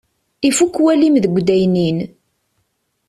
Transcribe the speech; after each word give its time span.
Ifukk 0.49 0.75
walim 0.83 1.15
deg 1.23 1.33
udaynin. 1.39 1.97